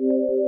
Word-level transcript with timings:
you. 0.00 0.47